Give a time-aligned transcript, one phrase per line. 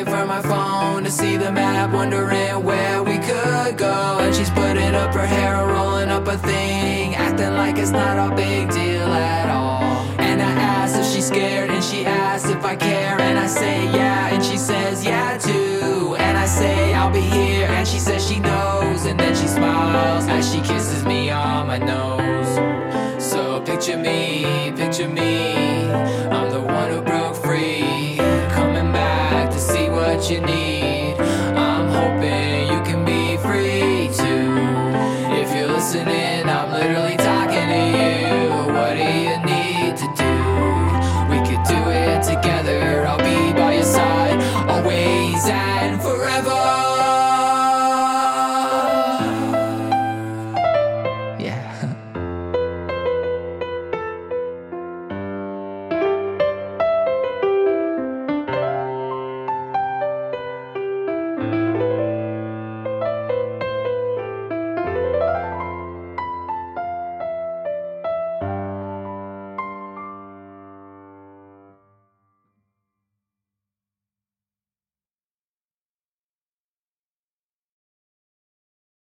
[0.00, 4.18] looking for my phone to see the map, wondering where we could go.
[4.20, 8.34] And she's putting up her hair, rolling up a thing, acting like it's not a
[8.34, 10.08] big deal at all.
[10.18, 13.84] And I ask if she's scared, and she asks if I care, and I say
[13.92, 16.16] yeah, and she says yeah too.
[16.18, 20.26] And I say I'll be here, and she says she knows, and then she smiles
[20.28, 23.22] as she kisses me on my nose.
[23.22, 24.44] So picture me
[30.20, 31.14] what you need.
[31.56, 34.52] I'm hoping you can be free too.
[35.40, 37.09] If you're listening, I'm literally.